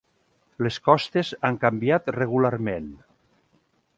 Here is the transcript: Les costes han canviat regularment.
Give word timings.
Les 0.67 0.79
costes 0.87 1.29
han 1.49 1.59
canviat 1.65 2.11
regularment. 2.17 2.91